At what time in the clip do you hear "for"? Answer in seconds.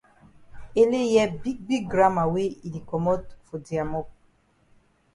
3.47-3.59